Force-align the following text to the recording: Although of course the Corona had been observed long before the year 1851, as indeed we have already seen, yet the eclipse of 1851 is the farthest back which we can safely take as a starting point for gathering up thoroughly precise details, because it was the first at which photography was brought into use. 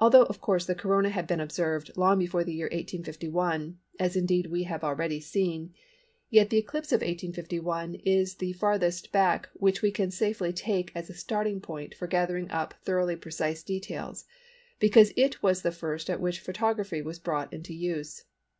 Although 0.00 0.24
of 0.24 0.40
course 0.40 0.66
the 0.66 0.74
Corona 0.74 1.10
had 1.10 1.28
been 1.28 1.38
observed 1.38 1.92
long 1.96 2.18
before 2.18 2.42
the 2.42 2.52
year 2.52 2.66
1851, 2.66 3.78
as 4.00 4.16
indeed 4.16 4.46
we 4.46 4.64
have 4.64 4.82
already 4.82 5.20
seen, 5.20 5.72
yet 6.28 6.50
the 6.50 6.56
eclipse 6.58 6.90
of 6.90 7.02
1851 7.02 7.94
is 8.04 8.34
the 8.38 8.54
farthest 8.54 9.12
back 9.12 9.48
which 9.54 9.80
we 9.80 9.92
can 9.92 10.10
safely 10.10 10.52
take 10.52 10.90
as 10.92 11.08
a 11.08 11.14
starting 11.14 11.60
point 11.60 11.94
for 11.94 12.08
gathering 12.08 12.50
up 12.50 12.74
thoroughly 12.82 13.14
precise 13.14 13.62
details, 13.62 14.24
because 14.80 15.12
it 15.16 15.40
was 15.40 15.62
the 15.62 15.70
first 15.70 16.10
at 16.10 16.20
which 16.20 16.40
photography 16.40 17.00
was 17.00 17.20
brought 17.20 17.52
into 17.52 17.72
use. 17.72 18.24